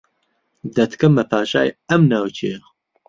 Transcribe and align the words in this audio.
دەتکەم 0.75 1.11
بە 1.17 1.23
پاشای 1.31 1.75
ئەم 1.89 2.01
ناوچەیە 2.11 2.59